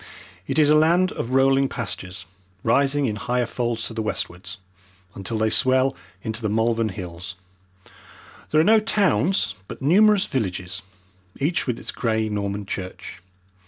It 0.47 0.57
is 0.57 0.71
a 0.71 0.75
land 0.75 1.11
of 1.11 1.29
rolling 1.29 1.69
pastures, 1.69 2.25
rising 2.63 3.05
in 3.05 3.17
higher 3.17 3.45
folds 3.45 3.85
to 3.85 3.93
the 3.93 4.01
westwards, 4.01 4.57
until 5.13 5.37
they 5.37 5.51
swell 5.51 5.95
into 6.23 6.41
the 6.41 6.49
Malvern 6.49 6.89
Hills. 6.89 7.35
There 8.49 8.59
are 8.59 8.63
no 8.63 8.79
towns, 8.79 9.53
but 9.67 9.79
numerous 9.79 10.25
villages, 10.25 10.81
each 11.39 11.67
with 11.67 11.77
its 11.77 11.91
grey 11.91 12.29
Norman 12.29 12.65
church. 12.65 13.21